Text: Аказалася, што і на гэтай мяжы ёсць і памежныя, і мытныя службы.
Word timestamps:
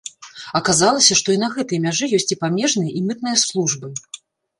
Аказалася, 0.59 1.17
што 1.19 1.35
і 1.35 1.41
на 1.43 1.49
гэтай 1.57 1.79
мяжы 1.83 2.05
ёсць 2.19 2.25
і 2.37 2.37
памежныя, 2.45 2.91
і 3.01 3.03
мытныя 3.11 3.37
службы. 3.43 3.93